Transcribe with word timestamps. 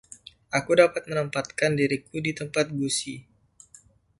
Aku 0.57 0.71
dapat 0.81 1.03
menempatkan 1.09 1.71
diriku 1.79 2.15
di 2.25 2.31
tempat 2.39 2.65
Gussie. 2.79 3.19